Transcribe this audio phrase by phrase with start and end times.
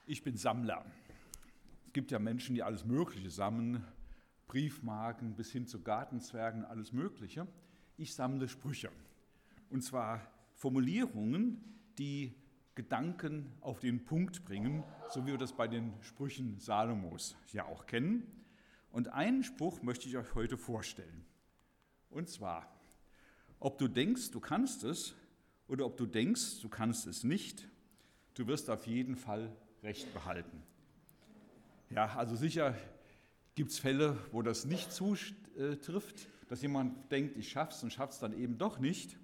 [0.09, 0.85] Ich bin Sammler.
[1.87, 3.85] Es gibt ja Menschen, die alles Mögliche sammeln,
[4.49, 7.47] Briefmarken bis hin zu Gartenzwergen, alles Mögliche.
[7.97, 8.91] Ich sammle Sprüche.
[9.71, 10.21] Und zwar
[10.57, 12.35] Formulierungen, die
[12.75, 17.87] Gedanken auf den Punkt bringen, so wie wir das bei den Sprüchen Salomos ja auch
[17.87, 18.27] kennen.
[18.91, 21.25] Und einen Spruch möchte ich euch heute vorstellen.
[22.11, 22.69] Und zwar,
[23.61, 25.15] ob du denkst, du kannst es
[25.69, 27.69] oder ob du denkst, du kannst es nicht,
[28.35, 30.63] du wirst auf jeden Fall Recht behalten.
[31.91, 32.75] Ja, also sicher
[33.55, 38.33] gibt es Fälle, wo das nicht zutrifft, dass jemand denkt, ich schaff's und schaff's dann
[38.33, 39.17] eben doch nicht.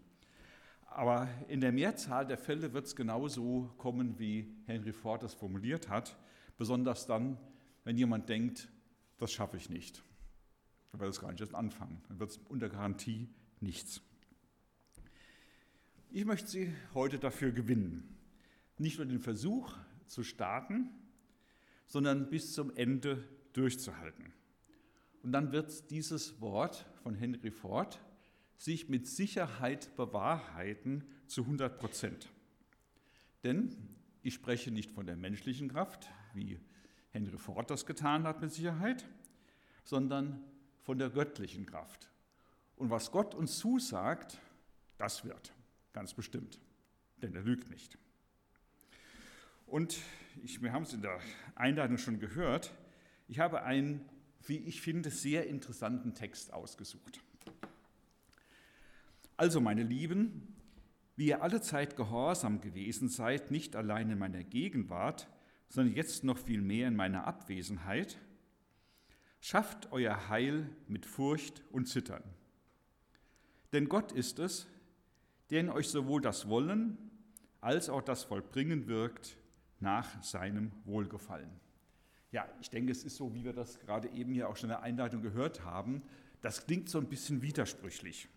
[0.91, 5.89] Aber in der Mehrzahl der Fälle wird es genauso kommen, wie Henry Ford es formuliert
[5.89, 6.19] hat,
[6.59, 7.39] besonders dann,
[7.85, 8.69] wenn jemand denkt,
[9.17, 10.03] das schaffe ich nicht.
[10.91, 12.03] Dann wird es gar nicht erst anfangen.
[12.09, 13.29] Dann wird es unter Garantie
[13.61, 14.03] nichts.
[16.11, 18.19] Ich möchte Sie heute dafür gewinnen,
[18.77, 19.73] nicht nur den Versuch
[20.07, 20.91] zu starten,
[21.87, 23.23] sondern bis zum Ende
[23.53, 24.33] durchzuhalten.
[25.23, 28.01] Und dann wird dieses Wort von Henry Ford
[28.61, 32.29] sich mit Sicherheit bewahrheiten zu 100 Prozent.
[33.43, 33.75] Denn
[34.23, 36.61] ich spreche nicht von der menschlichen Kraft, wie
[37.09, 39.07] Henry Ford das getan hat mit Sicherheit,
[39.83, 40.45] sondern
[40.83, 42.11] von der göttlichen Kraft.
[42.77, 44.39] Und was Gott uns zusagt,
[44.99, 45.55] das wird,
[45.95, 46.61] ganz bestimmt,
[47.23, 47.97] denn er lügt nicht.
[49.65, 49.99] Und
[50.45, 51.19] ich, wir haben es in der
[51.55, 52.75] Einladung schon gehört,
[53.27, 54.05] ich habe einen,
[54.43, 57.23] wie ich finde, sehr interessanten Text ausgesucht.
[59.41, 60.55] Also, meine Lieben,
[61.17, 65.31] wie ihr alle Zeit gehorsam gewesen seid, nicht allein in meiner Gegenwart,
[65.71, 68.19] sondern jetzt noch viel mehr in meiner Abwesenheit,
[69.41, 72.23] schafft euer Heil mit Furcht und Zittern.
[73.73, 74.67] Denn Gott ist es,
[75.49, 76.99] der in euch sowohl das Wollen
[77.63, 79.39] als auch das Vollbringen wirkt
[79.79, 81.49] nach seinem Wohlgefallen.
[82.31, 84.77] Ja, ich denke, es ist so, wie wir das gerade eben hier auch schon in
[84.77, 86.03] der Einleitung gehört haben.
[86.43, 88.29] Das klingt so ein bisschen widersprüchlich.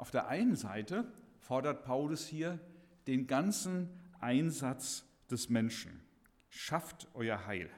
[0.00, 1.04] Auf der einen Seite
[1.36, 2.58] fordert Paulus hier
[3.06, 6.00] den ganzen Einsatz des Menschen.
[6.48, 7.68] Schafft euer Heil.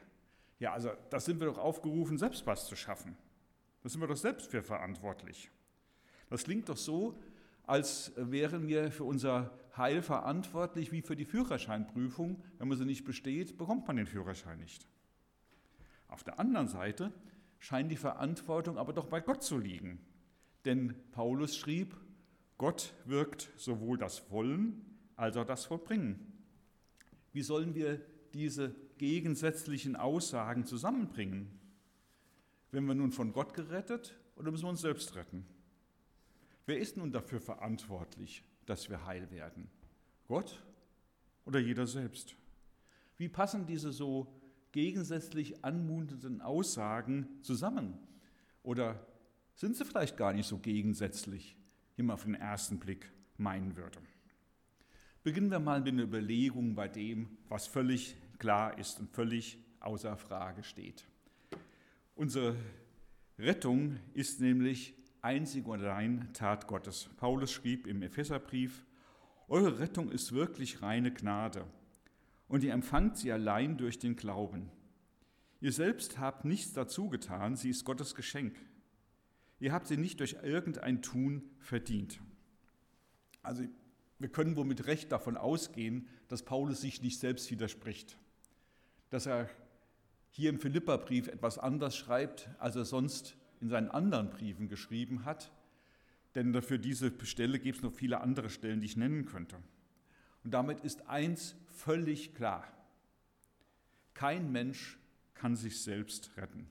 [0.61, 3.17] Ja, also da sind wir doch aufgerufen, selbst was zu schaffen.
[3.83, 5.51] Da sind wir doch selbst für verantwortlich.
[6.31, 7.19] Das klingt doch so,
[7.65, 12.41] als wären wir für unser Heil verantwortlich wie für die Führerscheinprüfung.
[12.59, 14.87] Wenn man sie nicht besteht, bekommt man den Führerschein nicht.
[16.07, 17.13] Auf der anderen Seite
[17.59, 19.99] scheint die Verantwortung aber doch bei Gott zu liegen.
[20.65, 21.97] Denn Paulus schrieb,
[22.63, 24.87] Gott wirkt sowohl das Wollen
[25.17, 26.33] als auch das Vollbringen.
[27.33, 28.01] Wie sollen wir
[28.35, 31.59] diese gegensätzlichen Aussagen zusammenbringen?
[32.71, 35.45] Wenn wir nun von Gott gerettet oder müssen wir uns selbst retten?
[36.65, 39.69] Wer ist nun dafür verantwortlich, dass wir heil werden?
[40.29, 40.63] Gott
[41.45, 42.37] oder jeder selbst?
[43.17, 44.33] Wie passen diese so
[44.71, 47.99] gegensätzlich anmutenden Aussagen zusammen?
[48.63, 49.05] Oder
[49.57, 51.57] sind sie vielleicht gar nicht so gegensätzlich?
[52.03, 53.99] Man auf den ersten Blick meinen würde.
[55.23, 60.17] Beginnen wir mal mit einer Überlegung bei dem, was völlig klar ist und völlig außer
[60.17, 61.05] Frage steht.
[62.15, 62.57] Unsere
[63.39, 67.09] Rettung ist nämlich einzig und allein Tat Gottes.
[67.17, 68.85] Paulus schrieb im Epheserbrief,
[69.49, 71.67] Eure Rettung ist wirklich reine Gnade
[72.49, 74.71] und ihr empfangt sie allein durch den Glauben.
[75.61, 78.57] Ihr selbst habt nichts dazu getan, sie ist Gottes Geschenk.
[79.63, 82.21] Ihr habt sie nicht durch irgendein Tun verdient.
[83.45, 83.63] Also
[84.19, 88.19] wir können wohl mit Recht davon ausgehen, dass Paulus sich nicht selbst widerspricht.
[89.11, 89.49] Dass er
[90.31, 95.53] hier im Philipperbrief etwas anders schreibt, als er sonst in seinen anderen Briefen geschrieben hat.
[96.35, 99.59] Denn für diese Stelle gibt es noch viele andere Stellen, die ich nennen könnte.
[100.43, 102.67] Und damit ist eins völlig klar.
[104.13, 104.99] Kein Mensch
[105.35, 106.69] kann sich selbst retten.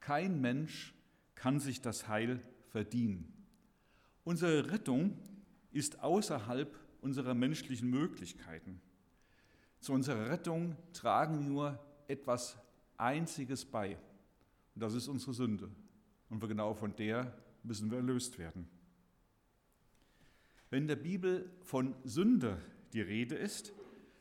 [0.00, 0.94] Kein Mensch
[1.40, 2.38] kann sich das Heil
[2.68, 3.32] verdienen.
[4.24, 5.16] Unsere Rettung
[5.72, 8.82] ist außerhalb unserer menschlichen Möglichkeiten.
[9.80, 12.58] Zu unserer Rettung tragen wir nur etwas
[12.98, 13.96] Einziges bei.
[14.74, 15.70] Und das ist unsere Sünde.
[16.28, 18.68] Und genau von der müssen wir erlöst werden.
[20.68, 22.60] Wenn in der Bibel von Sünde
[22.92, 23.72] die Rede ist,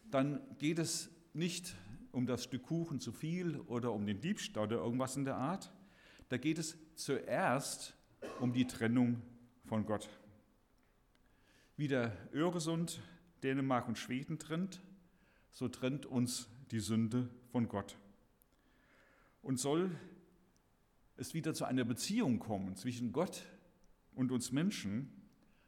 [0.09, 1.75] dann geht es nicht
[2.13, 5.73] um das Stück Kuchen zu viel oder um den Diebstahl oder irgendwas in der Art,
[6.29, 7.95] da geht es zuerst
[8.39, 9.21] um die Trennung
[9.65, 10.09] von Gott.
[11.75, 13.01] Wie der Öresund
[13.43, 14.81] Dänemark und Schweden trennt,
[15.51, 17.97] so trennt uns die Sünde von Gott.
[19.41, 19.91] Und soll
[21.17, 23.43] es wieder zu einer Beziehung kommen zwischen Gott
[24.13, 25.09] und uns Menschen,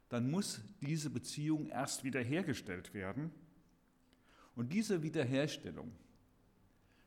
[0.08, 3.30] dann muss diese Beziehung erst wiederhergestellt werden.
[4.54, 5.90] Und diese Wiederherstellung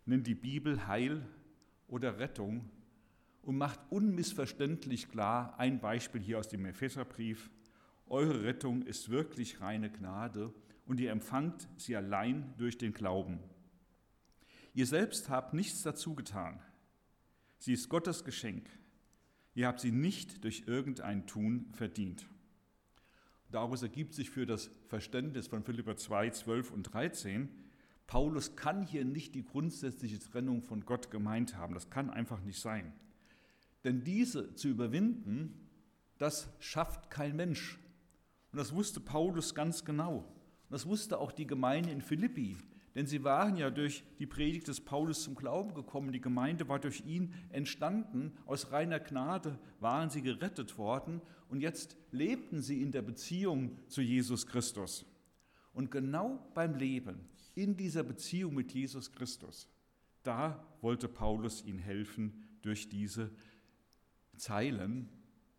[0.05, 1.25] nennt die Bibel Heil
[1.87, 2.69] oder Rettung
[3.45, 7.49] und macht unmissverständlich klar, ein Beispiel hier aus dem Epheserbrief,
[8.07, 10.53] eure Rettung ist wirklich reine Gnade
[10.85, 13.39] und ihr empfangt sie allein durch den Glauben.
[14.73, 16.59] Ihr selbst habt nichts dazu getan.
[17.57, 18.67] Sie ist Gottes Geschenk.
[19.53, 22.27] Ihr habt sie nicht durch irgendein Tun verdient.
[23.51, 27.49] Daraus ergibt sich für das Verständnis von Philipper 2, 12 und 13,
[28.07, 31.73] Paulus kann hier nicht die grundsätzliche Trennung von Gott gemeint haben.
[31.73, 32.93] Das kann einfach nicht sein.
[33.85, 35.69] Denn diese zu überwinden,
[36.17, 37.79] das schafft kein Mensch.
[38.51, 40.17] Und das wusste Paulus ganz genau.
[40.17, 42.57] Und das wusste auch die Gemeinde in Philippi.
[42.95, 46.13] Denn sie waren ja durch die Predigt des Paulus zum Glauben gekommen.
[46.13, 48.33] Die Gemeinde war durch ihn entstanden.
[48.45, 51.21] Aus reiner Gnade waren sie gerettet worden.
[51.49, 55.05] Und jetzt lebten sie in der Beziehung zu Jesus Christus.
[55.73, 57.19] Und genau beim Leben
[57.53, 59.69] in dieser Beziehung mit Jesus Christus,
[60.23, 63.29] da wollte Paulus ihnen helfen durch diese
[64.37, 65.09] Zeilen.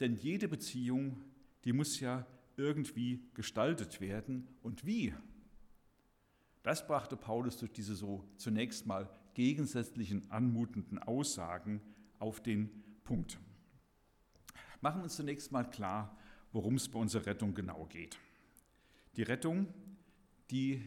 [0.00, 1.23] Denn jede Beziehung,
[1.64, 2.26] die muss ja
[2.56, 4.49] irgendwie gestaltet werden.
[4.62, 5.14] Und wie?
[6.62, 11.81] Das brachte Paulus durch diese so zunächst mal gegensätzlichen, anmutenden Aussagen
[12.19, 12.70] auf den
[13.05, 13.38] Punkt.
[14.81, 16.17] Machen wir uns zunächst mal klar,
[16.52, 18.19] worum es bei unserer Rettung genau geht.
[19.17, 19.69] Die Rettung,
[20.50, 20.82] die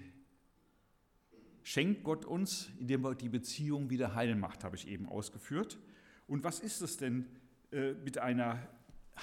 [1.64, 5.80] schenkt Gott uns, indem er die Beziehung wieder heil macht, habe ich eben ausgeführt.
[6.28, 7.26] Und was ist es denn
[7.72, 8.60] äh, mit einer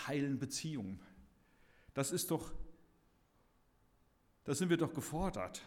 [0.06, 1.00] heilen Beziehung?
[1.94, 2.52] Das ist doch,
[4.44, 5.62] da sind wir doch gefordert.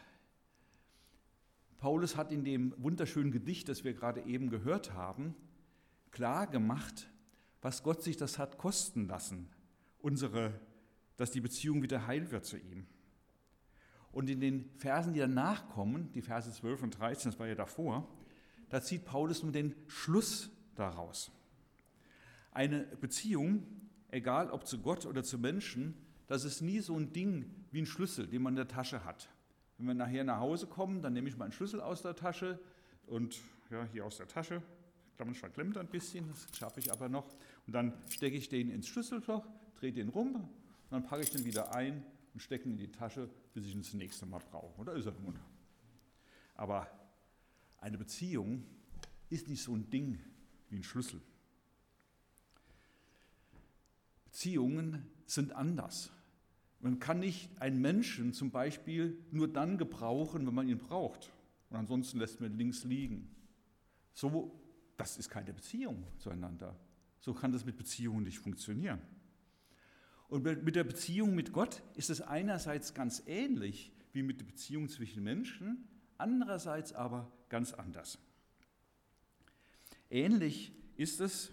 [1.79, 5.33] Paulus hat in dem wunderschönen Gedicht, das wir gerade eben gehört haben,
[6.11, 7.09] klar gemacht,
[7.61, 9.49] was Gott sich das hat kosten lassen,
[9.99, 10.59] unsere,
[11.17, 12.85] dass die Beziehung wieder heil wird zu ihm.
[14.11, 17.55] Und in den Versen, die danach kommen, die Verse 12 und 13, das war ja
[17.55, 18.07] davor,
[18.69, 21.31] da zieht Paulus nun den Schluss daraus.
[22.51, 23.65] Eine Beziehung,
[24.09, 25.93] egal ob zu Gott oder zu Menschen,
[26.27, 29.29] das ist nie so ein Ding wie ein Schlüssel, den man in der Tasche hat.
[29.77, 32.59] Wenn wir nachher nach Hause kommen, dann nehme ich meinen Schlüssel aus der Tasche
[33.07, 34.61] und ja, hier aus der Tasche.
[35.17, 37.27] Manchmal klemmt ein bisschen, das schaffe ich aber noch.
[37.67, 40.49] Und dann stecke ich den ins Schlüsselloch, drehe den rum
[40.89, 42.03] dann packe ich den wieder ein
[42.33, 44.79] und stecke ihn in die Tasche, bis ich ihn das nächste Mal brauche.
[44.79, 45.35] Oder ist er im
[46.55, 46.87] Aber
[47.77, 48.65] eine Beziehung
[49.29, 50.19] ist nicht so ein Ding
[50.69, 51.21] wie ein Schlüssel.
[54.39, 56.13] Beziehungen sind anders.
[56.79, 61.29] Man kann nicht einen Menschen zum Beispiel nur dann gebrauchen, wenn man ihn braucht.
[61.69, 63.35] Und ansonsten lässt man ihn links liegen.
[64.13, 64.57] So,
[64.95, 66.73] das ist keine Beziehung zueinander.
[67.19, 69.01] So kann das mit Beziehungen nicht funktionieren.
[70.29, 74.87] Und mit der Beziehung mit Gott ist es einerseits ganz ähnlich wie mit der Beziehung
[74.87, 75.85] zwischen Menschen,
[76.17, 78.17] andererseits aber ganz anders.
[80.09, 81.51] Ähnlich ist es,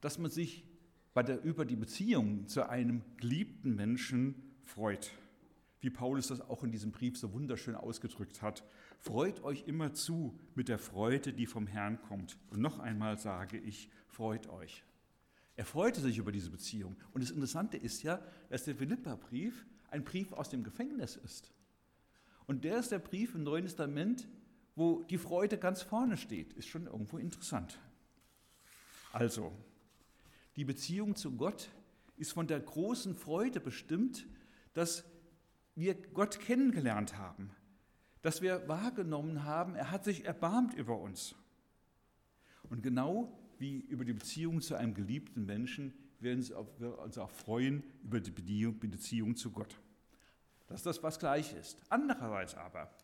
[0.00, 0.69] dass man sich
[1.14, 4.34] bei der, über die Beziehung zu einem geliebten Menschen
[4.64, 5.10] freut.
[5.80, 8.64] Wie Paulus das auch in diesem Brief so wunderschön ausgedrückt hat.
[8.98, 12.36] Freut euch immer zu mit der Freude, die vom Herrn kommt.
[12.50, 14.84] Und noch einmal sage ich, freut euch.
[15.56, 16.96] Er freute sich über diese Beziehung.
[17.12, 21.50] Und das Interessante ist ja, dass der Philippa-Brief ein Brief aus dem Gefängnis ist.
[22.46, 24.28] Und der ist der Brief im Neuen Testament,
[24.74, 26.52] wo die Freude ganz vorne steht.
[26.54, 27.78] Ist schon irgendwo interessant.
[29.12, 29.52] Also,
[30.60, 31.70] die Beziehung zu Gott
[32.18, 34.26] ist von der großen Freude bestimmt,
[34.74, 35.06] dass
[35.74, 37.50] wir Gott kennengelernt haben,
[38.20, 41.34] dass wir wahrgenommen haben, er hat sich erbarmt über uns.
[42.68, 47.82] Und genau wie über die Beziehung zu einem geliebten Menschen werden wir uns auch freuen
[48.02, 49.80] über die Beziehung zu Gott.
[50.66, 51.82] Dass das was gleich ist.
[51.88, 52.94] Andererseits aber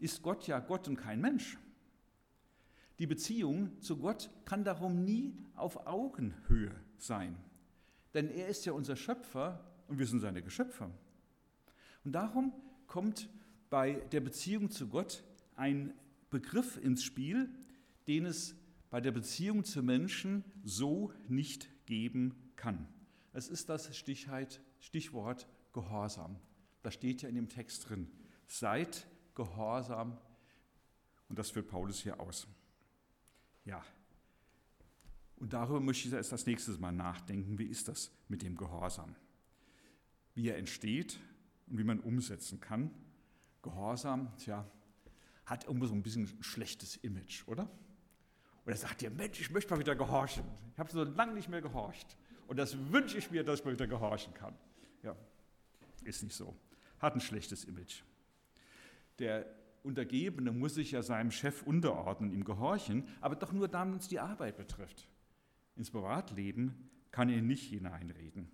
[0.00, 1.56] ist Gott ja Gott und kein Mensch.
[2.98, 7.36] Die Beziehung zu Gott kann darum nie auf Augenhöhe sein.
[8.14, 10.90] Denn er ist ja unser Schöpfer und wir sind seine Geschöpfe.
[12.04, 12.52] Und darum
[12.86, 13.28] kommt
[13.68, 15.22] bei der Beziehung zu Gott
[15.56, 15.92] ein
[16.30, 17.50] Begriff ins Spiel,
[18.06, 18.54] den es
[18.90, 22.88] bei der Beziehung zu Menschen so nicht geben kann.
[23.32, 26.36] Es ist das Stichwort Gehorsam.
[26.82, 28.10] Das steht ja in dem Text drin.
[28.46, 30.16] Seid gehorsam.
[31.28, 32.46] Und das führt Paulus hier aus.
[33.66, 33.84] Ja.
[35.36, 37.58] Und darüber möchte ich erst das nächste Mal nachdenken.
[37.58, 39.14] Wie ist das mit dem Gehorsam?
[40.34, 41.18] Wie er entsteht
[41.66, 42.90] und wie man umsetzen kann.
[43.62, 44.66] Gehorsam, tja,
[45.44, 47.68] hat irgendwo so ein bisschen ein schlechtes Image, oder?
[48.64, 50.44] Und er sagt dir, Mensch, ich möchte mal wieder gehorchen.
[50.72, 52.16] Ich habe so lange nicht mehr gehorcht.
[52.46, 54.54] Und das wünsche ich mir, dass ich mal wieder gehorchen kann.
[55.02, 55.16] Ja,
[56.04, 56.56] ist nicht so.
[56.98, 58.02] Hat ein schlechtes Image.
[59.18, 59.46] Der
[59.86, 64.08] Untergebene muss sich ja seinem Chef unterordnen, ihm gehorchen, aber doch nur dann, wenn es
[64.08, 65.08] die Arbeit betrifft.
[65.76, 68.50] Ins Privatleben kann er nicht hineinreden.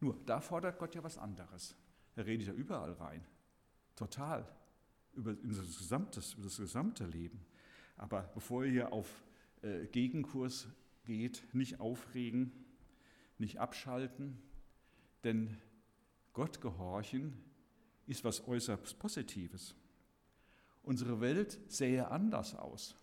[0.00, 1.76] Nur, da fordert Gott ja was anderes.
[2.16, 3.24] Er redet ja überall rein.
[3.96, 4.46] Total.
[5.14, 7.40] Über, das, gesamte, über das gesamte Leben.
[7.96, 9.22] Aber bevor er hier auf
[9.62, 10.68] äh, Gegenkurs
[11.04, 12.52] geht, nicht aufregen,
[13.38, 14.38] nicht abschalten,
[15.22, 15.56] denn
[16.32, 17.32] Gott gehorchen
[18.06, 19.76] ist was äußerst Positives.
[20.84, 22.94] Unsere Welt sähe anders aus.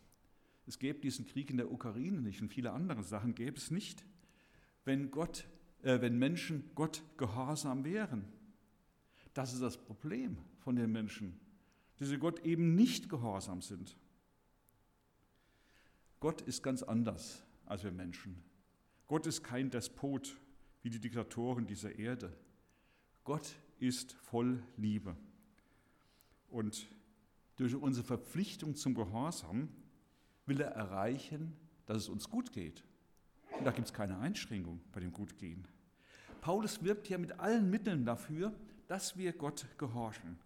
[0.67, 4.05] Es gäbe diesen Krieg in der Ukraine nicht und viele andere Sachen gäbe es nicht,
[4.85, 5.47] wenn, Gott,
[5.81, 8.25] äh, wenn Menschen Gott gehorsam wären.
[9.33, 11.39] Das ist das Problem von den Menschen,
[11.97, 13.97] dass sie Gott eben nicht gehorsam sind.
[16.19, 18.43] Gott ist ganz anders als wir Menschen.
[19.07, 20.37] Gott ist kein Despot
[20.83, 22.31] wie die Diktatoren dieser Erde.
[23.23, 25.15] Gott ist voll Liebe.
[26.49, 26.87] Und
[27.55, 29.69] durch unsere Verpflichtung zum Gehorsam
[30.45, 31.55] will er erreichen,
[31.85, 32.83] dass es uns gut geht.
[33.57, 35.67] Und da gibt es keine Einschränkung bei dem Gutgehen.
[36.41, 38.53] Paulus wirbt ja mit allen Mitteln dafür,
[38.87, 40.39] dass wir Gott gehorchen.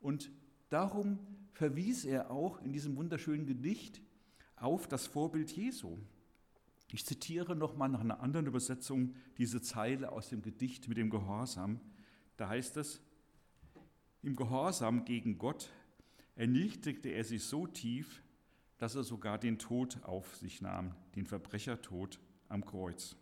[0.00, 0.30] Und
[0.70, 1.18] darum
[1.52, 4.00] verwies er auch in diesem wunderschönen Gedicht
[4.56, 5.98] auf das Vorbild Jesu.
[6.92, 11.80] Ich zitiere nochmal nach einer anderen Übersetzung diese Zeile aus dem Gedicht mit dem Gehorsam.
[12.36, 13.00] Da heißt es,
[14.22, 15.70] im Gehorsam gegen Gott
[16.36, 18.22] erniedrigte er sich so tief,
[18.78, 23.16] dass er sogar den Tod auf sich nahm, den Verbrechertod am Kreuz.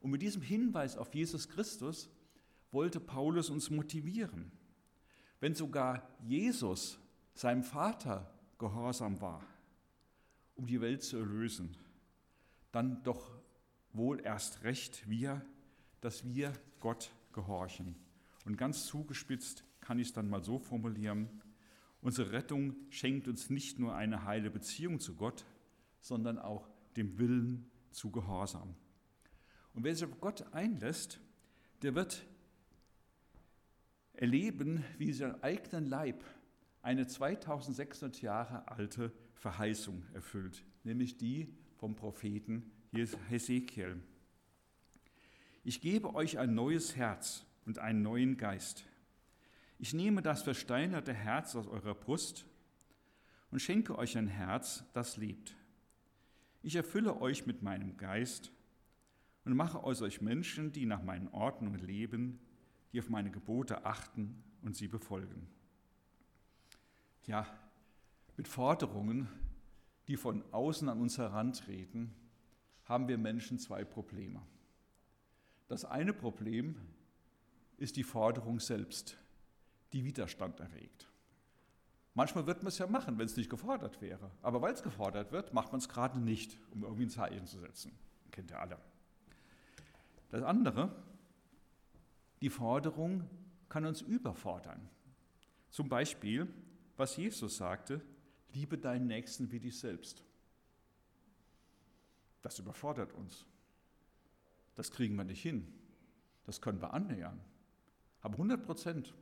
[0.00, 2.08] Und mit diesem Hinweis auf Jesus Christus
[2.70, 4.50] wollte Paulus uns motivieren.
[5.40, 6.98] Wenn sogar Jesus
[7.34, 9.44] seinem Vater gehorsam war,
[10.54, 11.76] um die Welt zu erlösen,
[12.70, 13.32] dann doch
[13.92, 15.44] wohl erst recht wir,
[16.00, 17.96] dass wir Gott gehorchen.
[18.44, 21.28] Und ganz zugespitzt kann ich es dann mal so formulieren,
[22.02, 25.44] unsere Rettung schenkt uns nicht nur eine heile Beziehung zu Gott,
[26.00, 28.74] sondern auch dem Willen zu Gehorsam.
[29.74, 31.20] Und wer sich auf Gott einlässt,
[31.82, 32.26] der wird
[34.14, 36.24] erleben, wie sein eigenen Leib
[36.82, 42.70] eine 2600 Jahre alte Verheißung erfüllt, nämlich die vom Propheten
[43.28, 44.02] Hesekiel.
[45.62, 48.84] Ich gebe euch ein neues Herz und einen neuen Geist.
[49.80, 52.44] Ich nehme das versteinerte Herz aus eurer Brust
[53.50, 55.56] und schenke euch ein Herz, das lebt.
[56.62, 58.52] Ich erfülle euch mit meinem Geist
[59.44, 62.38] und mache aus euch Menschen, die nach meinen Ordnungen leben,
[62.92, 65.48] die auf meine Gebote achten und sie befolgen.
[67.24, 67.46] Ja,
[68.36, 69.28] mit Forderungen
[70.10, 72.12] die von außen an uns herantreten,
[72.82, 74.42] haben wir Menschen zwei Probleme.
[75.68, 76.74] Das eine Problem
[77.76, 79.16] ist die Forderung selbst,
[79.92, 81.08] die Widerstand erregt.
[82.14, 84.30] Manchmal wird man es ja machen, wenn es nicht gefordert wäre.
[84.42, 87.60] Aber weil es gefordert wird, macht man es gerade nicht, um irgendwie ein Zeichen zu
[87.60, 87.92] setzen.
[88.30, 88.78] Kennt ihr alle.
[90.30, 90.94] Das andere,
[92.40, 93.28] die Forderung
[93.68, 94.88] kann uns überfordern.
[95.70, 96.52] Zum Beispiel,
[96.96, 98.00] was Jesus sagte,
[98.52, 100.24] liebe deinen Nächsten wie dich selbst.
[102.42, 103.46] Das überfordert uns.
[104.74, 105.72] Das kriegen wir nicht hin.
[106.44, 107.40] Das können wir annähern.
[108.22, 109.14] Aber 100 Prozent,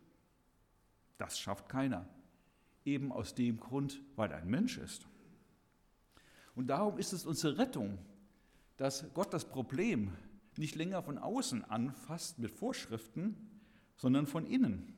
[1.19, 2.09] das schafft keiner.
[2.85, 5.07] Eben aus dem Grund, weil er ein Mensch ist.
[6.55, 7.99] Und darum ist es unsere Rettung,
[8.77, 10.13] dass Gott das Problem
[10.57, 13.37] nicht länger von außen anfasst mit Vorschriften,
[13.97, 14.95] sondern von innen.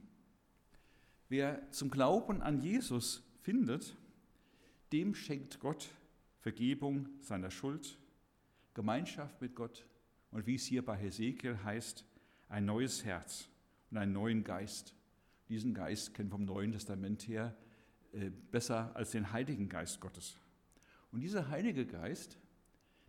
[1.28, 3.96] Wer zum Glauben an Jesus findet,
[4.92, 5.88] dem schenkt Gott
[6.38, 7.98] Vergebung seiner Schuld,
[8.74, 9.86] Gemeinschaft mit Gott
[10.30, 12.04] und wie es hier bei Hesekiel heißt,
[12.48, 13.48] ein neues Herz
[13.90, 14.94] und einen neuen Geist.
[15.50, 17.54] Diesen Geist kennen vom Neuen Testament her
[18.12, 20.38] äh, besser als den Heiligen Geist Gottes.
[21.10, 22.38] Und dieser Heilige Geist,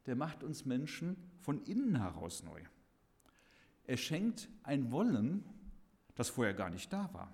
[0.08, 2.60] der macht uns Menschen von innen heraus neu.
[3.86, 5.46] Er schenkt ein Wollen,
[6.16, 7.32] das vorher gar nicht da war.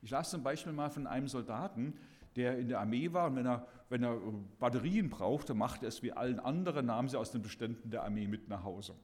[0.00, 1.94] Ich las zum Beispiel mal von einem Soldaten,
[2.34, 4.18] der in der Armee war und wenn er, wenn er
[4.58, 8.26] Batterien brauchte, machte er es wie allen anderen, nahm sie aus den Beständen der Armee
[8.26, 8.96] mit nach Hause.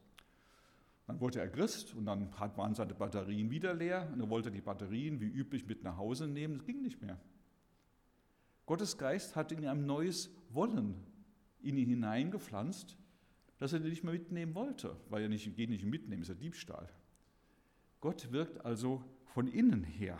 [1.09, 4.61] Dann wurde er Christ und dann waren seine Batterien wieder leer und er wollte die
[4.61, 6.59] Batterien wie üblich mit nach Hause nehmen.
[6.59, 7.19] Das ging nicht mehr.
[8.67, 11.03] Gottes Geist hat in ein neues Wollen
[11.61, 12.99] in ihn hineingepflanzt,
[13.57, 16.91] dass er nicht mehr mitnehmen wollte, weil er nicht, geht nicht mitnehmen, ist ja Diebstahl.
[18.03, 20.19] Gott wirkt also von innen her.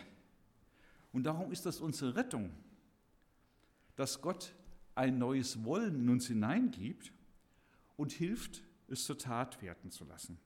[1.13, 2.51] Und darum ist das unsere Rettung,
[3.95, 4.55] dass Gott
[4.95, 7.13] ein neues Wollen in uns hineingibt
[7.99, 10.39] und hilft, es zur Tat werden zu lassen.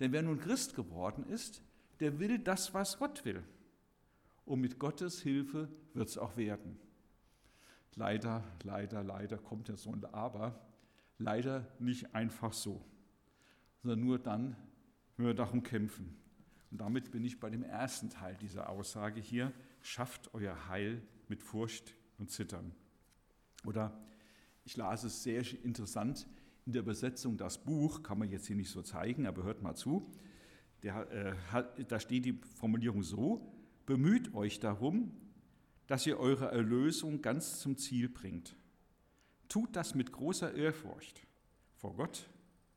[0.00, 1.62] Denn wer nun Christ geworden ist,
[2.00, 3.42] der will das, was Gott will.
[4.44, 6.78] Und mit Gottes Hilfe wird es auch werden.
[7.94, 10.60] Leider, leider, leider kommt ja so ein Aber.
[11.18, 12.84] Leider nicht einfach so,
[13.82, 14.54] sondern nur dann,
[15.16, 16.14] wenn wir darum kämpfen.
[16.70, 19.50] Und damit bin ich bei dem ersten Teil dieser Aussage hier.
[19.80, 22.74] Schafft euer Heil mit Furcht und Zittern.
[23.64, 23.98] Oder
[24.64, 26.26] ich las es sehr interessant
[26.66, 29.76] in der Übersetzung das Buch, kann man jetzt hier nicht so zeigen, aber hört mal
[29.76, 30.04] zu.
[30.82, 33.52] Der, äh, hat, da steht die Formulierung so,
[33.86, 35.12] bemüht euch darum,
[35.86, 38.56] dass ihr eure Erlösung ganz zum Ziel bringt.
[39.48, 41.22] Tut das mit großer Ehrfurcht
[41.76, 42.28] vor Gott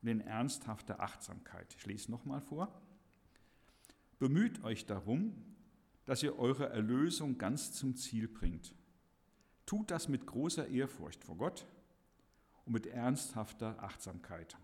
[0.01, 1.75] und in ernsthafter Achtsamkeit.
[1.75, 2.81] Ich lese nochmal vor.
[4.19, 5.34] Bemüht euch darum,
[6.05, 8.75] dass ihr eure Erlösung ganz zum Ziel bringt.
[9.65, 11.65] Tut das mit großer Ehrfurcht vor Gott
[12.69, 14.55] und mit ernsthafter Achtsamkeit.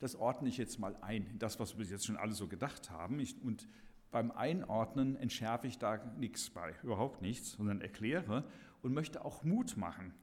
[0.00, 3.20] Das ordne ich jetzt mal ein, das, was wir jetzt schon alle so gedacht haben.
[3.20, 3.68] Ich, und
[4.10, 8.42] beim Einordnen entschärfe ich da nichts bei, überhaupt nichts, sondern erkläre
[8.82, 10.14] und möchte auch Mut machen,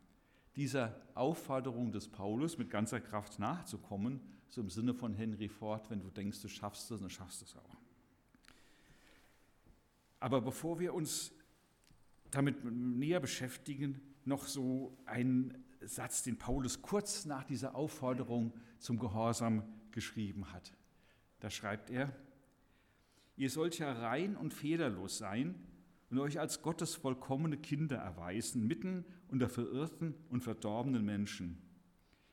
[0.58, 4.20] dieser Aufforderung des Paulus mit ganzer Kraft nachzukommen,
[4.50, 7.46] so im Sinne von Henry Ford, wenn du denkst, du schaffst es, dann schaffst du
[7.46, 7.78] es auch.
[10.20, 11.32] Aber bevor wir uns
[12.30, 19.64] damit näher beschäftigen, noch so ein Satz, den Paulus kurz nach dieser Aufforderung zum Gehorsam
[19.92, 20.74] geschrieben hat.
[21.40, 22.16] Da schreibt er,
[23.36, 25.56] ihr sollt ja rein und fehlerlos sein
[26.10, 31.58] und euch als Gottes vollkommene Kinder erweisen, mitten unter verirrten und verdorbenen Menschen.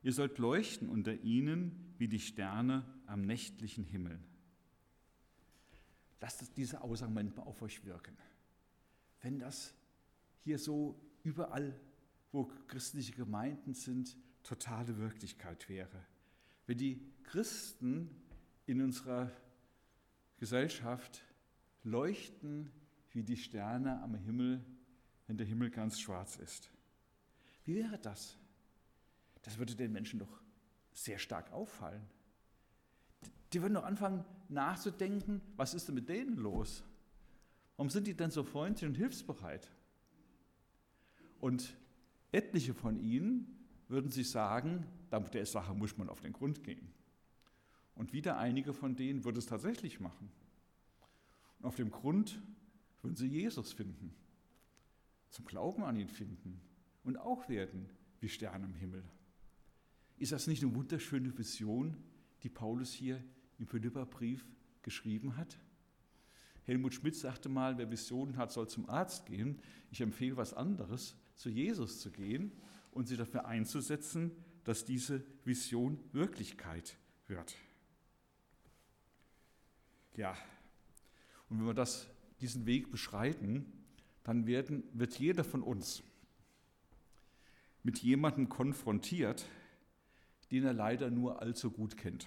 [0.02, 4.18] Ihr sollt leuchten unter ihnen wie die Sterne am nächtlichen Himmel.
[6.20, 8.16] Lasst diese Aussagen manchmal auf euch wirken.
[9.22, 9.74] Wenn das
[10.42, 11.78] hier so überall,
[12.32, 16.06] wo christliche Gemeinden sind, totale Wirklichkeit wäre.
[16.66, 18.10] Wenn die Christen
[18.66, 19.30] in unserer
[20.38, 21.22] Gesellschaft
[21.82, 22.70] leuchten
[23.10, 24.64] wie die Sterne am Himmel,
[25.26, 26.70] wenn der Himmel ganz schwarz ist.
[27.64, 28.36] Wie wäre das?
[29.42, 30.40] Das würde den Menschen doch
[30.92, 32.02] sehr stark auffallen.
[33.52, 36.84] Die würden doch anfangen nachzudenken, was ist denn mit denen los?
[37.76, 39.70] Warum sind die denn so freundlich und hilfsbereit?
[41.40, 41.76] Und
[42.32, 46.92] etliche von ihnen würden sich sagen, der Sache muss man auf den Grund gehen.
[47.94, 50.30] Und wieder einige von denen würden es tatsächlich machen.
[51.58, 52.40] Und auf dem Grund
[53.02, 54.14] würden sie Jesus finden,
[55.30, 56.60] zum Glauben an ihn finden
[57.04, 57.88] und auch werden
[58.20, 59.04] wie Sterne im Himmel.
[60.18, 61.96] Ist das nicht eine wunderschöne Vision,
[62.42, 63.22] die Paulus hier
[63.58, 64.46] im Philipperbrief
[64.82, 65.58] geschrieben hat?
[66.64, 69.58] Helmut Schmidt sagte mal, wer Visionen hat, soll zum Arzt gehen.
[69.90, 72.52] Ich empfehle was anderes, zu Jesus zu gehen
[72.90, 74.30] und sich dafür einzusetzen,
[74.64, 76.98] dass diese Vision Wirklichkeit
[77.28, 77.56] wird.
[80.16, 80.36] Ja,
[81.48, 82.08] und wenn wir das,
[82.42, 83.72] diesen Weg beschreiten,
[84.22, 86.02] dann werden, wird jeder von uns
[87.84, 89.48] mit jemandem konfrontiert,
[90.50, 92.26] den er leider nur allzu gut kennt.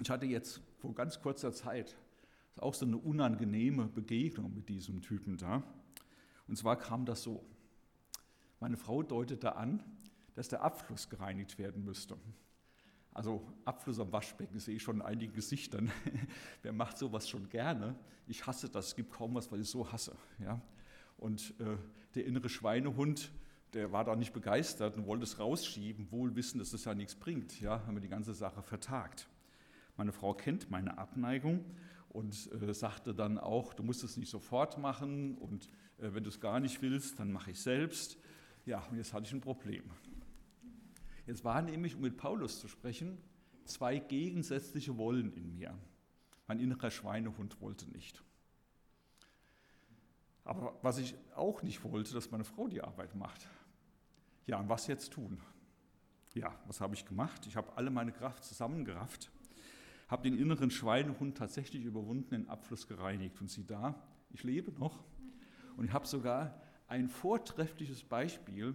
[0.00, 1.98] Ich hatte jetzt vor ganz kurzer Zeit
[2.56, 5.62] auch so eine unangenehme Begegnung mit diesem Typen da.
[6.48, 7.44] Und zwar kam das so.
[8.60, 9.82] Meine Frau deutete an,
[10.34, 12.18] dass der Abfluss gereinigt werden müsste.
[13.12, 15.90] Also Abfluss am Waschbecken sehe ich schon in einigen Gesichtern.
[16.62, 17.96] Wer macht sowas schon gerne?
[18.26, 18.88] Ich hasse das.
[18.88, 20.14] Es gibt kaum was, was ich so hasse.
[20.38, 20.60] Ja?
[21.16, 21.76] Und äh,
[22.14, 23.32] der innere Schweinehund,
[23.72, 27.14] der war da nicht begeistert und wollte es rausschieben, wohl wissen, dass es ja nichts
[27.14, 27.60] bringt.
[27.62, 29.26] Ja, haben wir die ganze Sache vertagt.
[29.96, 31.64] Meine Frau kennt meine Abneigung
[32.10, 35.68] und äh, sagte dann auch, du musst es nicht sofort machen und
[35.98, 38.18] äh, wenn du es gar nicht willst, dann mache ich selbst.
[38.70, 39.82] Ja, und jetzt hatte ich ein Problem.
[41.26, 43.18] Jetzt war nämlich, um mit Paulus zu sprechen,
[43.64, 45.76] zwei gegensätzliche Wollen in mir.
[46.46, 48.22] Mein innerer Schweinehund wollte nicht.
[50.44, 53.48] Aber was ich auch nicht wollte, dass meine Frau die Arbeit macht.
[54.46, 55.40] Ja, und was jetzt tun?
[56.34, 57.48] Ja, was habe ich gemacht?
[57.48, 59.32] Ich habe alle meine Kraft zusammengerafft,
[60.06, 63.40] habe den inneren Schweinehund tatsächlich überwunden, den Abfluss gereinigt.
[63.40, 65.02] Und sieh da, ich lebe noch.
[65.76, 68.74] Und ich habe sogar ein vortreffliches Beispiel,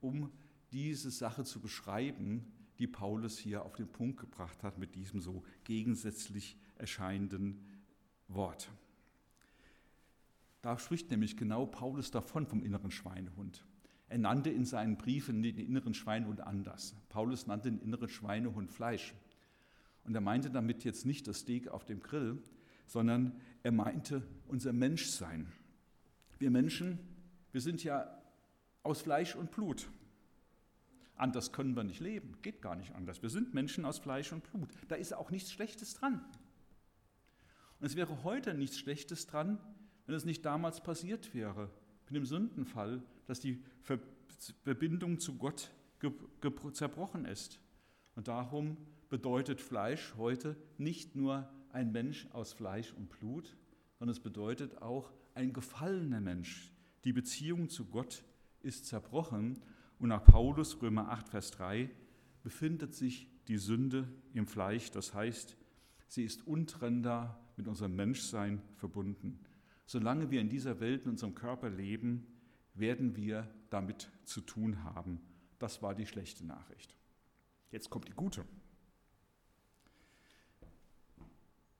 [0.00, 0.30] um
[0.70, 5.42] diese Sache zu beschreiben, die Paulus hier auf den Punkt gebracht hat mit diesem so
[5.64, 7.60] gegensätzlich erscheinenden
[8.28, 8.70] Wort.
[10.62, 13.64] Da spricht nämlich genau Paulus davon vom inneren Schweinehund.
[14.08, 16.94] Er nannte in seinen Briefen den inneren Schweinehund anders.
[17.08, 19.14] Paulus nannte den inneren Schweinehund Fleisch.
[20.04, 22.40] Und er meinte damit jetzt nicht das Steak auf dem Grill,
[22.86, 25.48] sondern er meinte unser Menschsein.
[26.38, 27.00] Wir Menschen,
[27.56, 28.06] wir sind ja
[28.82, 29.88] aus Fleisch und Blut.
[31.14, 33.22] Anders können wir nicht leben, geht gar nicht anders.
[33.22, 34.68] Wir sind Menschen aus Fleisch und Blut.
[34.88, 36.22] Da ist auch nichts Schlechtes dran.
[37.80, 39.58] Und es wäre heute nichts Schlechtes dran,
[40.04, 41.70] wenn es nicht damals passiert wäre,
[42.10, 43.64] mit dem Sündenfall, dass die
[44.62, 45.70] Verbindung zu Gott
[46.74, 47.58] zerbrochen ist.
[48.16, 48.76] Und darum
[49.08, 53.56] bedeutet Fleisch heute nicht nur ein Mensch aus Fleisch und Blut,
[53.98, 56.75] sondern es bedeutet auch ein gefallener Mensch.
[57.06, 58.24] Die Beziehung zu Gott
[58.62, 59.62] ist zerbrochen
[60.00, 61.88] und nach Paulus Römer 8, Vers 3
[62.42, 64.90] befindet sich die Sünde im Fleisch.
[64.90, 65.56] Das heißt,
[66.08, 69.38] sie ist untrennbar mit unserem Menschsein verbunden.
[69.84, 72.26] Solange wir in dieser Welt, in unserem Körper leben,
[72.74, 75.20] werden wir damit zu tun haben.
[75.60, 76.96] Das war die schlechte Nachricht.
[77.70, 78.44] Jetzt kommt die gute.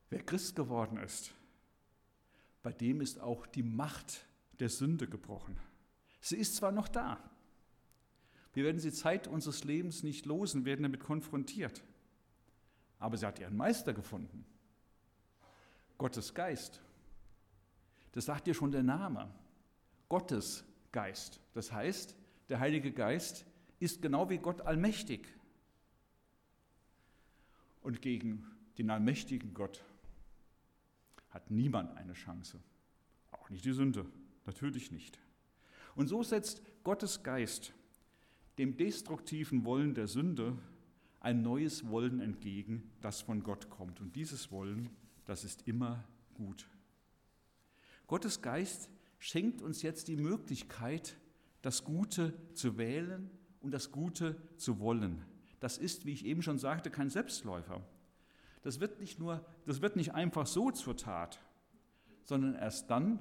[0.08, 1.34] Wer Christ geworden ist,
[2.62, 4.24] bei dem ist auch die Macht
[4.60, 5.56] der Sünde gebrochen.
[6.20, 7.18] Sie ist zwar noch da,
[8.56, 11.84] wir werden sie Zeit unseres Lebens nicht losen, werden damit konfrontiert.
[12.98, 14.46] Aber sie hat ihren Meister gefunden.
[15.98, 16.80] Gottes Geist.
[18.12, 19.30] Das sagt dir schon der Name.
[20.08, 21.38] Gottes Geist.
[21.52, 22.16] Das heißt,
[22.48, 23.44] der Heilige Geist
[23.78, 25.28] ist genau wie Gott allmächtig.
[27.82, 29.84] Und gegen den allmächtigen Gott
[31.28, 32.58] hat niemand eine Chance.
[33.32, 34.06] Auch nicht die Sünde,
[34.46, 35.18] natürlich nicht.
[35.94, 37.72] Und so setzt Gottes Geist
[38.58, 40.56] dem destruktiven Wollen der Sünde
[41.20, 44.00] ein neues Wollen entgegen, das von Gott kommt.
[44.00, 44.90] Und dieses Wollen,
[45.24, 46.04] das ist immer
[46.34, 46.66] gut.
[48.06, 51.16] Gottes Geist schenkt uns jetzt die Möglichkeit,
[51.62, 53.30] das Gute zu wählen
[53.60, 55.24] und das Gute zu wollen.
[55.58, 57.82] Das ist, wie ich eben schon sagte, kein Selbstläufer.
[58.62, 61.40] Das wird nicht nur, das wird nicht einfach so zur Tat,
[62.24, 63.18] sondern erst dann,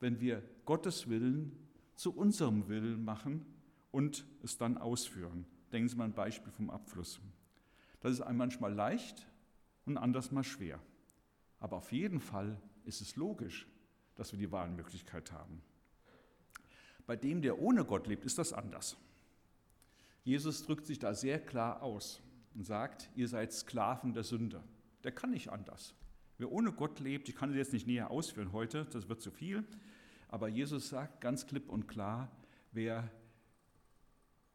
[0.00, 1.52] wenn wir Gottes Willen
[1.94, 3.44] zu unserem Willen machen
[3.90, 5.46] und es dann ausführen.
[5.72, 7.20] Denken Sie mal ein Beispiel vom Abfluss.
[8.00, 9.26] Das ist manchmal leicht
[9.84, 10.80] und anders mal schwer.
[11.58, 13.68] Aber auf jeden Fall ist es logisch,
[14.14, 15.62] dass wir die Wahlmöglichkeit haben.
[17.06, 18.96] Bei dem, der ohne Gott lebt, ist das anders.
[20.24, 22.20] Jesus drückt sich da sehr klar aus
[22.54, 24.62] und sagt, ihr seid Sklaven der Sünde.
[25.04, 25.94] Der kann nicht anders.
[26.38, 29.30] Wer ohne Gott lebt, ich kann es jetzt nicht näher ausführen heute, das wird zu
[29.30, 29.64] viel,
[30.30, 32.30] aber Jesus sagt ganz klipp und klar,
[32.70, 33.10] wer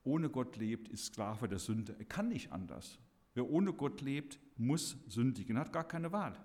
[0.03, 1.95] ohne Gott lebt, ist Sklave der Sünde.
[1.99, 2.97] Er kann nicht anders.
[3.33, 6.39] Wer ohne Gott lebt, muss sündigen, hat gar keine Wahl.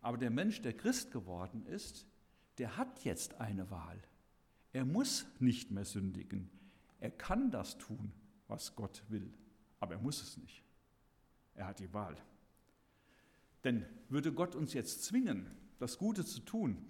[0.00, 2.06] Aber der Mensch, der Christ geworden ist,
[2.58, 4.02] der hat jetzt eine Wahl.
[4.72, 6.50] Er muss nicht mehr sündigen.
[6.98, 8.12] Er kann das tun,
[8.48, 9.32] was Gott will,
[9.78, 10.64] aber er muss es nicht.
[11.54, 12.16] Er hat die Wahl.
[13.62, 15.46] Denn würde Gott uns jetzt zwingen,
[15.78, 16.84] das Gute zu tun,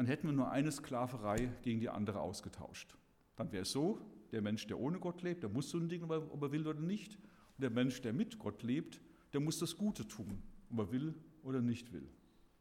[0.00, 2.96] dann hätten wir nur eine Sklaverei gegen die andere ausgetauscht.
[3.36, 4.00] Dann wäre es so,
[4.32, 7.16] der Mensch, der ohne Gott lebt, der muss sündigen, ob er will oder nicht.
[7.16, 8.98] Und der Mensch, der mit Gott lebt,
[9.34, 12.08] der muss das Gute tun, ob er will oder nicht will.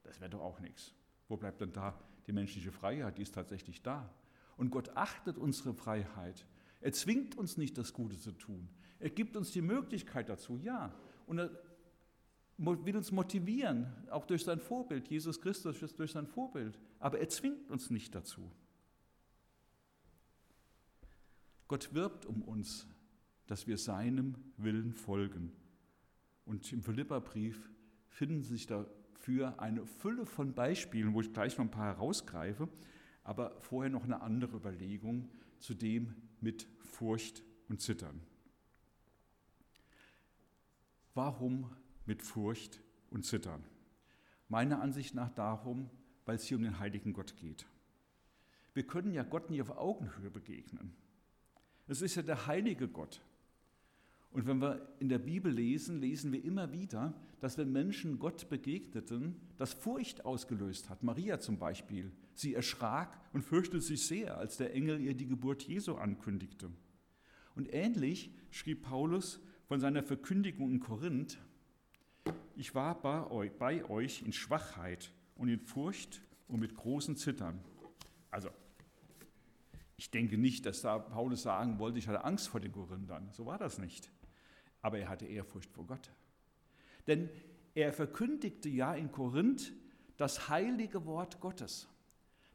[0.04, 0.94] Das wäre doch auch nichts.
[1.30, 1.98] Wo bleibt denn da
[2.28, 3.18] die menschliche Freiheit?
[3.18, 4.14] Die ist tatsächlich da.
[4.58, 6.46] Und Gott achtet unsere Freiheit.
[6.82, 8.68] Er zwingt uns nicht, das Gute zu tun.
[9.00, 10.94] Er gibt uns die Möglichkeit dazu, ja.
[11.26, 11.52] Und er
[12.60, 15.08] will uns motivieren, auch durch sein Vorbild.
[15.08, 16.78] Jesus Christus ist durch sein Vorbild.
[17.00, 18.52] Aber er zwingt uns nicht dazu.
[21.68, 22.88] Gott wirbt um uns,
[23.48, 25.52] dass wir seinem Willen folgen.
[26.46, 27.70] Und im Philipperbrief
[28.08, 32.68] finden sich dafür eine Fülle von Beispielen, wo ich gleich noch ein paar herausgreife,
[33.24, 38.20] aber vorher noch eine andere Überlegung zu dem mit Furcht und Zittern.
[41.14, 41.70] Warum
[42.06, 43.64] mit Furcht und Zittern?
[44.48, 45.90] Meiner Ansicht nach darum,
[46.26, 47.66] weil es hier um den heiligen Gott geht.
[48.74, 50.94] Wir können ja Gott nie auf Augenhöhe begegnen.
[51.88, 53.22] Es ist ja der heilige Gott.
[54.32, 58.48] Und wenn wir in der Bibel lesen, lesen wir immer wieder, dass wenn Menschen Gott
[58.50, 61.02] begegneten, das Furcht ausgelöst hat.
[61.02, 62.12] Maria zum Beispiel.
[62.36, 66.70] Sie erschrak und fürchtete sich sehr, als der Engel ihr die Geburt Jesu ankündigte.
[67.56, 71.40] Und ähnlich schrieb Paulus von seiner Verkündigung in Korinth,
[72.56, 77.64] ich war bei euch in Schwachheit und in Furcht und mit großen Zittern.
[78.32, 78.50] Also
[79.98, 83.30] ich denke nicht, dass da Paulus sagen wollte, ich hatte Angst vor den Korinthern.
[83.32, 84.10] So war das nicht.
[84.82, 86.10] Aber er hatte Ehrfurcht vor Gott.
[87.08, 87.30] Denn
[87.76, 89.74] er verkündigte ja in Korinth
[90.18, 91.88] das heilige Wort Gottes.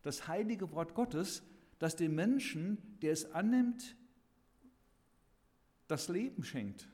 [0.03, 1.43] Das heilige Wort Gottes,
[1.79, 3.97] das dem Menschen, der es annimmt,
[5.87, 6.89] das Leben schenkt.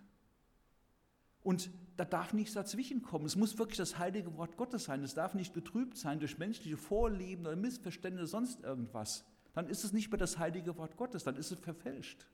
[1.42, 3.26] Und da darf nichts dazwischen kommen.
[3.26, 5.04] Es muss wirklich das heilige Wort Gottes sein.
[5.04, 9.26] Es darf nicht getrübt sein durch menschliche Vorlieben oder Missverständnisse, sonst irgendwas.
[9.52, 12.26] Dann ist es nicht mehr das heilige Wort Gottes, dann ist es verfälscht.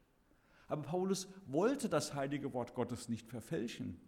[0.68, 4.00] Aber Paulus wollte das heilige Wort Gottes nicht verfälschen,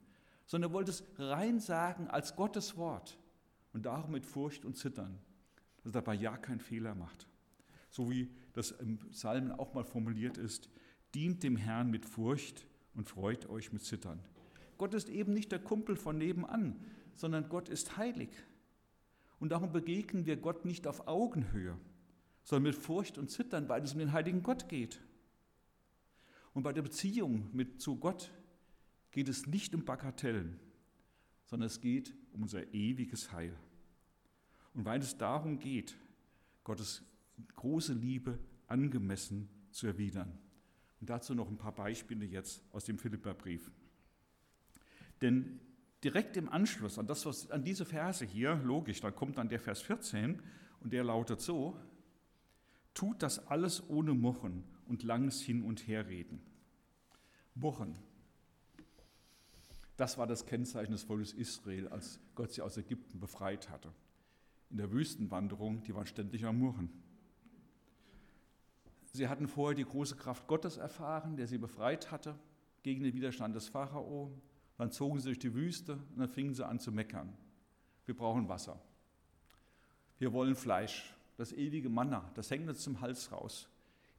[0.46, 3.18] sondern er wollte es rein sagen als Gottes Wort
[3.72, 5.18] und darum mit Furcht und Zittern,
[5.78, 7.26] dass er dabei ja keinen Fehler macht.
[7.90, 10.70] So wie das im Psalmen auch mal formuliert ist,
[11.16, 14.20] dient dem Herrn mit Furcht und freut euch mit Zittern.
[14.78, 16.80] Gott ist eben nicht der Kumpel von nebenan,
[17.14, 18.30] sondern Gott ist heilig.
[19.40, 21.76] Und darum begegnen wir Gott nicht auf Augenhöhe,
[22.44, 25.00] sondern mit Furcht und Zittern, weil es um den heiligen Gott geht.
[26.54, 28.32] Und bei der Beziehung mit, zu Gott
[29.10, 30.58] geht es nicht um Bagatellen,
[31.44, 33.56] sondern es geht um unser ewiges Heil.
[34.74, 35.96] Und weil es darum geht,
[36.64, 37.02] Gottes
[37.56, 40.38] große Liebe angemessen zu erwidern.
[41.00, 43.70] Und dazu noch ein paar Beispiele jetzt aus dem Philipperbrief.
[45.20, 45.60] Denn
[46.04, 49.60] direkt im Anschluss an, das, was, an diese Verse hier, logisch, dann kommt dann der
[49.60, 50.40] Vers 14
[50.80, 51.76] und der lautet so,
[52.94, 56.40] tut das alles ohne Mochen und langes Hin- und Herreden.
[57.54, 57.98] Mochen,
[59.96, 63.92] das war das Kennzeichen des Volkes Israel, als Gott sie aus Ägypten befreit hatte.
[64.70, 66.90] In der Wüstenwanderung, die waren ständig am Murren.
[69.12, 72.38] Sie hatten vorher die große Kraft Gottes erfahren, der sie befreit hatte
[72.84, 74.30] gegen den Widerstand des Pharao.
[74.78, 77.36] Dann zogen sie durch die Wüste und dann fingen sie an zu meckern.
[78.06, 78.80] Wir brauchen Wasser.
[80.18, 81.14] Wir wollen Fleisch.
[81.36, 83.68] Das ewige Manna, das hängt uns zum Hals raus.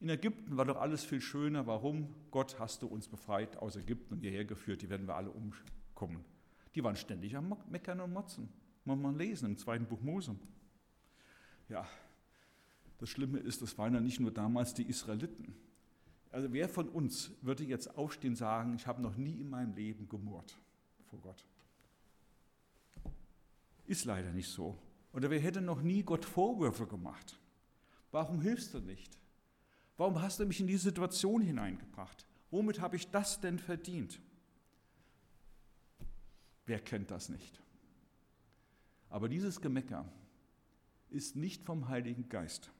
[0.00, 1.66] In Ägypten war doch alles viel schöner.
[1.66, 2.14] Warum?
[2.30, 4.80] Gott hast du uns befreit aus Ägypten und hierher geführt.
[4.80, 6.24] Die werden wir alle umkommen.
[6.74, 8.48] Die waren ständig am Meckern und Motzen.
[8.84, 10.36] Muss man lesen im zweiten Buch Mose.
[11.68, 11.86] Ja,
[12.98, 15.54] das Schlimme ist, das waren ja nicht nur damals die Israeliten.
[16.30, 19.74] Also wer von uns würde jetzt aufstehen und sagen, ich habe noch nie in meinem
[19.74, 20.56] Leben gemurrt
[21.08, 21.44] vor Gott?
[23.86, 24.78] Ist leider nicht so.
[25.12, 27.38] Oder wer hätte noch nie Gott Vorwürfe gemacht?
[28.12, 29.18] Warum hilfst du nicht?
[29.96, 32.26] Warum hast du mich in diese Situation hineingebracht?
[32.50, 34.20] Womit habe ich das denn verdient?
[36.66, 37.60] Wer kennt das nicht?
[39.08, 40.04] Aber dieses Gemecker
[41.10, 42.70] ist nicht vom Heiligen Geist.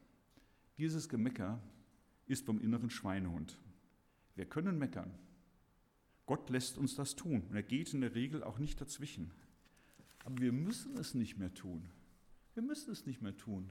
[0.79, 1.61] Dieses Gemecker
[2.31, 3.59] ist vom inneren Schweinehund.
[4.37, 5.12] Wir können meckern.
[6.27, 9.33] Gott lässt uns das tun und er geht in der Regel auch nicht dazwischen.
[10.25, 11.88] Aber wir müssen es nicht mehr tun.
[12.55, 13.69] Wir müssen es nicht mehr tun.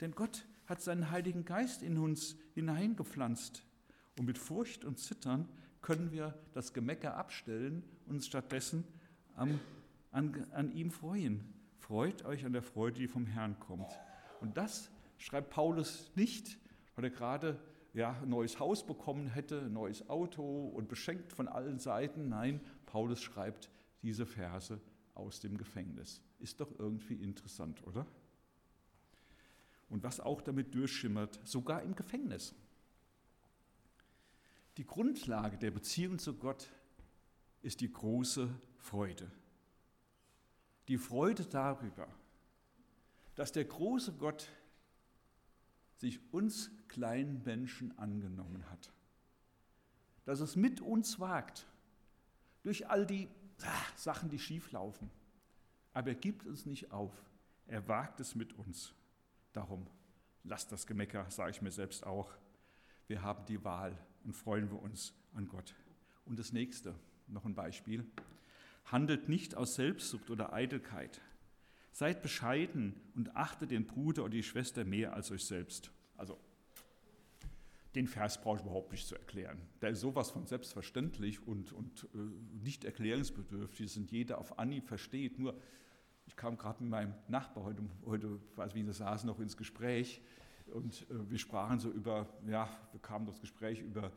[0.00, 3.64] Denn Gott hat seinen Heiligen Geist in uns hineingepflanzt.
[4.18, 5.48] Und mit Furcht und Zittern
[5.80, 8.84] können wir das Gemecker abstellen und uns stattdessen
[9.34, 9.58] an,
[10.12, 11.52] an, an ihm freuen.
[11.78, 13.90] Freut euch an der Freude, die vom Herrn kommt.
[14.40, 16.58] Und das schreibt Paulus nicht,
[16.94, 17.58] weil er gerade
[17.94, 22.28] ja, ein neues Haus bekommen hätte, ein neues Auto und beschenkt von allen Seiten.
[22.28, 23.70] Nein, Paulus schreibt
[24.02, 24.80] diese Verse
[25.14, 26.22] aus dem Gefängnis.
[26.38, 28.06] Ist doch irgendwie interessant, oder?
[29.88, 32.54] Und was auch damit durchschimmert, sogar im Gefängnis.
[34.76, 36.68] Die Grundlage der Beziehung zu Gott
[37.62, 39.30] ist die große Freude.
[40.86, 42.06] Die Freude darüber,
[43.34, 44.48] dass der große Gott
[45.98, 48.92] sich uns kleinen Menschen angenommen hat.
[50.24, 51.66] Dass es mit uns wagt,
[52.62, 53.28] durch all die
[53.62, 55.10] ah, Sachen, die schief laufen.
[55.92, 57.12] Aber er gibt uns nicht auf.
[57.66, 58.94] Er wagt es mit uns.
[59.52, 59.86] Darum,
[60.44, 62.30] lasst das Gemecker, sage ich mir selbst auch.
[63.06, 65.74] Wir haben die Wahl und freuen wir uns an Gott.
[66.24, 66.94] Und das nächste,
[67.26, 68.06] noch ein Beispiel.
[68.84, 71.20] Handelt nicht aus Selbstsucht oder Eitelkeit.
[71.98, 75.90] Seid bescheiden und achtet den Bruder oder die Schwester mehr als euch selbst.
[76.16, 76.38] Also,
[77.96, 79.60] den Vers brauche ich überhaupt nicht zu erklären.
[79.82, 82.18] Der ist sowas von selbstverständlich und, und äh,
[82.62, 85.40] nicht erklärungsbedürftig, dass jeder auf Anhieb versteht.
[85.40, 85.60] Nur,
[86.28, 90.22] ich kam gerade mit meinem Nachbar heute, heute weiß wie wir saßen, noch ins Gespräch
[90.66, 94.12] und äh, wir sprachen so über, ja, wir kamen das Gespräch über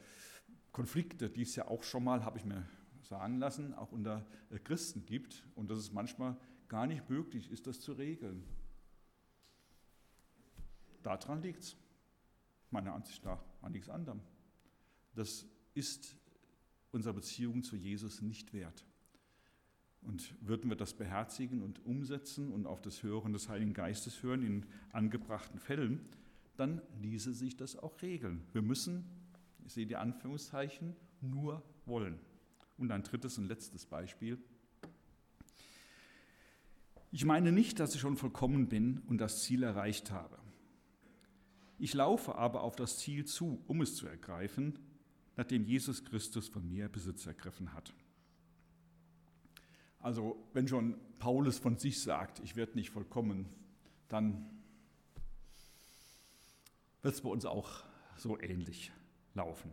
[0.71, 2.63] Konflikte, die es ja auch schon mal, habe ich mir
[3.01, 6.37] sagen lassen, auch unter äh, Christen gibt und dass es manchmal
[6.71, 8.45] gar nicht möglich ist, das zu regeln.
[11.03, 11.75] Daran liegt es,
[12.69, 14.21] meiner Ansicht nach, an nichts anderem.
[15.13, 16.15] Das ist
[16.93, 18.85] unserer Beziehung zu Jesus nicht wert.
[20.01, 24.41] Und würden wir das beherzigen und umsetzen und auf das Hören des Heiligen Geistes hören
[24.41, 26.07] in angebrachten Fällen,
[26.55, 28.47] dann ließe sich das auch regeln.
[28.53, 29.03] Wir müssen,
[29.65, 32.17] ich sehe die Anführungszeichen, nur wollen.
[32.77, 34.41] Und ein drittes und letztes Beispiel.
[37.11, 40.37] Ich meine nicht, dass ich schon vollkommen bin und das Ziel erreicht habe.
[41.77, 44.79] Ich laufe aber auf das Ziel zu, um es zu ergreifen,
[45.35, 47.93] nachdem Jesus Christus von mir Besitz ergriffen hat.
[49.99, 53.49] Also wenn schon Paulus von sich sagt, ich werde nicht vollkommen,
[54.07, 54.49] dann
[57.01, 57.83] wird es bei uns auch
[58.15, 58.91] so ähnlich
[59.33, 59.71] laufen.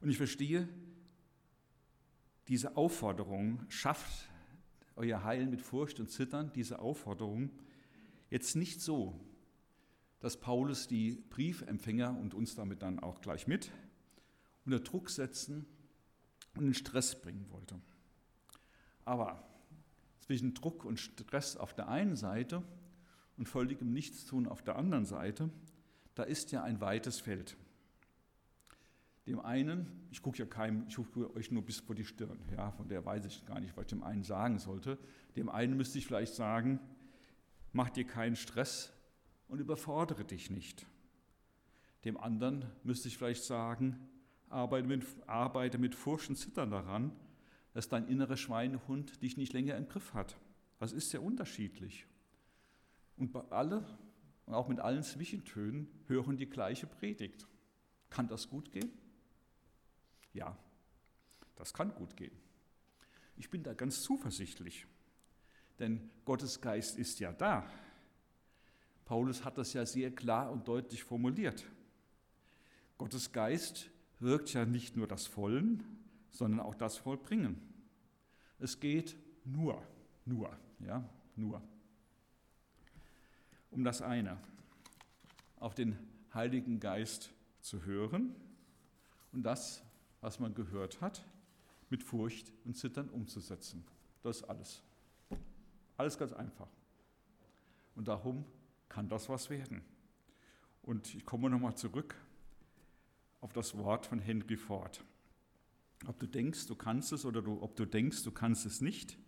[0.00, 0.68] Und ich verstehe,
[2.48, 4.28] diese Aufforderung, schafft
[4.96, 7.50] euer Heil mit Furcht und Zittern, diese Aufforderung
[8.30, 9.20] jetzt nicht so,
[10.20, 13.70] dass Paulus die Briefempfänger und uns damit dann auch gleich mit
[14.64, 15.66] unter Druck setzen
[16.56, 17.80] und in Stress bringen wollte.
[19.04, 19.46] Aber
[20.20, 22.62] zwischen Druck und Stress auf der einen Seite
[23.36, 25.50] und völligem Nichtstun auf der anderen Seite,
[26.14, 27.56] da ist ja ein weites Feld.
[29.26, 32.70] Dem einen, ich gucke ja keinem, ich gucke euch nur bis vor die Stirn, ja,
[32.72, 34.98] von der weiß ich gar nicht, was ich dem einen sagen sollte.
[35.34, 36.78] Dem einen müsste ich vielleicht sagen,
[37.72, 38.92] mach dir keinen Stress
[39.48, 40.86] und überfordere dich nicht.
[42.04, 43.98] Dem anderen müsste ich vielleicht sagen,
[44.50, 47.12] arbeite mit, arbeite mit Furcht Zittern daran,
[47.72, 50.36] dass dein innerer Schweinehund dich nicht länger im Griff hat.
[50.78, 52.06] Das ist sehr unterschiedlich.
[53.16, 53.86] Und bei alle,
[54.44, 57.46] und auch mit allen Zwischentönen, hören die gleiche Predigt.
[58.10, 58.92] Kann das gut gehen?
[60.34, 60.56] Ja,
[61.56, 62.36] das kann gut gehen.
[63.36, 64.86] Ich bin da ganz zuversichtlich,
[65.78, 67.68] denn Gottes Geist ist ja da.
[69.04, 71.64] Paulus hat das ja sehr klar und deutlich formuliert.
[72.98, 75.82] Gottes Geist wirkt ja nicht nur das Vollen,
[76.30, 77.60] sondern auch das Vollbringen.
[78.58, 79.82] Es geht nur,
[80.24, 81.62] nur, ja, nur
[83.74, 84.38] um das eine,
[85.56, 85.98] auf den
[86.32, 88.34] Heiligen Geist zu hören
[89.32, 89.82] und das,
[90.24, 91.22] was man gehört hat,
[91.90, 93.84] mit Furcht und Zittern umzusetzen.
[94.22, 94.82] Das ist alles.
[95.98, 96.70] Alles ganz einfach.
[97.94, 98.46] Und darum
[98.88, 99.82] kann das was werden.
[100.80, 102.14] Und ich komme nochmal zurück
[103.42, 105.04] auf das Wort von Henry Ford.
[106.06, 109.18] Ob du denkst, du kannst es oder du, ob du denkst, du kannst es nicht,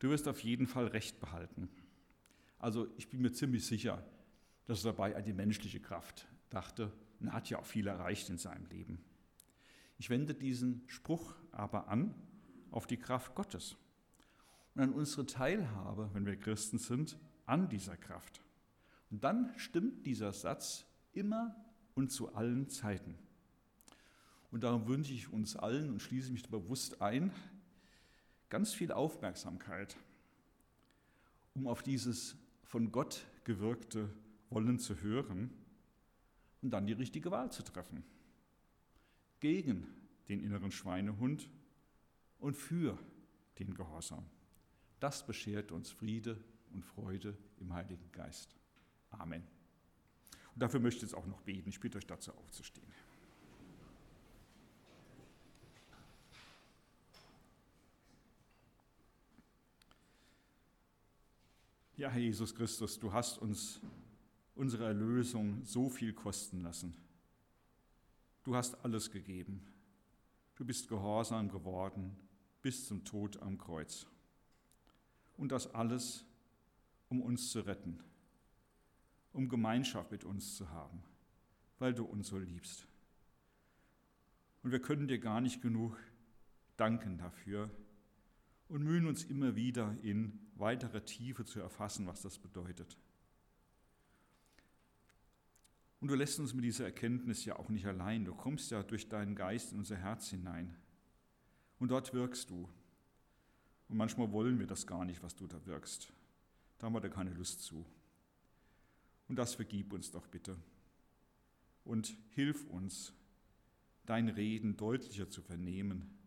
[0.00, 1.68] du wirst auf jeden Fall Recht behalten.
[2.58, 4.04] Also ich bin mir ziemlich sicher,
[4.64, 8.38] dass er dabei an die menschliche Kraft dachte und hat ja auch viel erreicht in
[8.38, 9.04] seinem Leben.
[10.00, 12.14] Ich wende diesen Spruch aber an
[12.70, 13.76] auf die Kraft Gottes
[14.74, 18.40] und an unsere Teilhabe, wenn wir Christen sind, an dieser Kraft.
[19.10, 21.54] Und dann stimmt dieser Satz immer
[21.94, 23.14] und zu allen Zeiten.
[24.50, 27.30] Und darum wünsche ich uns allen und schließe mich bewusst ein,
[28.48, 29.98] ganz viel Aufmerksamkeit,
[31.54, 34.08] um auf dieses von Gott gewirkte
[34.48, 35.50] Wollen zu hören
[36.62, 38.02] und dann die richtige Wahl zu treffen.
[39.40, 39.86] Gegen
[40.28, 41.48] den inneren Schweinehund
[42.38, 42.98] und für
[43.58, 44.24] den Gehorsam.
[45.00, 46.38] Das beschert uns Friede
[46.72, 48.54] und Freude im Heiligen Geist.
[49.10, 49.42] Amen.
[50.54, 51.70] Und dafür möchte ich jetzt auch noch beten.
[51.70, 52.86] Ich bitte euch dazu aufzustehen.
[61.96, 63.80] Ja, Herr Jesus Christus, du hast uns
[64.54, 66.94] unsere Erlösung so viel kosten lassen.
[68.42, 69.66] Du hast alles gegeben.
[70.56, 72.16] Du bist gehorsam geworden
[72.62, 74.06] bis zum Tod am Kreuz.
[75.36, 76.24] Und das alles,
[77.08, 78.02] um uns zu retten
[79.32, 81.02] um Gemeinschaft mit uns zu haben,
[81.78, 82.86] weil du uns so liebst.
[84.62, 85.96] Und wir können dir gar nicht genug
[86.76, 87.70] danken dafür
[88.68, 92.98] und mühen uns immer wieder in weitere Tiefe zu erfassen, was das bedeutet.
[96.00, 98.24] Und du lässt uns mit dieser Erkenntnis ja auch nicht allein.
[98.24, 100.74] Du kommst ja durch deinen Geist in unser Herz hinein.
[101.78, 102.68] Und dort wirkst du.
[103.88, 106.12] Und manchmal wollen wir das gar nicht, was du da wirkst.
[106.78, 107.84] Da haben wir da keine Lust zu.
[109.28, 110.56] Und das vergib uns doch bitte.
[111.84, 113.12] Und hilf uns,
[114.06, 116.18] dein Reden deutlicher zu vernehmen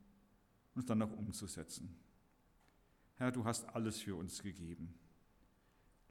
[0.74, 1.96] und es dann auch umzusetzen.
[3.16, 4.94] Herr, du hast alles für uns gegeben.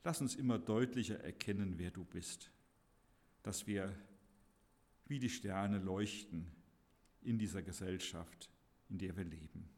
[0.04, 2.50] Lass uns immer deutlicher erkennen, wer du bist,
[3.42, 3.94] dass wir
[5.06, 6.46] wie die Sterne leuchten
[7.22, 8.50] in dieser Gesellschaft,
[8.88, 9.68] in der wir leben.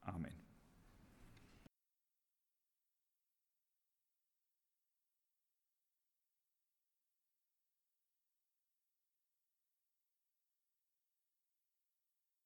[0.00, 0.47] Amen.